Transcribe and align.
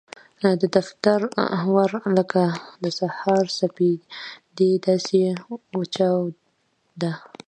د 0.61 0.63
دفتر 0.75 1.19
ور 1.73 1.91
لکه 2.17 2.43
د 2.83 2.85
سهار 2.99 3.43
سپېدې 3.59 4.71
داسې 4.85 5.21
وچاوده. 5.77 7.11